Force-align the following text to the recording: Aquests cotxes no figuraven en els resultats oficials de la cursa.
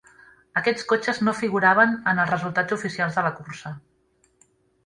Aquests 0.61 0.85
cotxes 0.91 1.19
no 1.27 1.33
figuraven 1.41 1.93
en 2.13 2.21
els 2.23 2.31
resultats 2.33 2.77
oficials 2.79 3.19
de 3.19 3.29
la 3.29 3.33
cursa. 3.43 3.75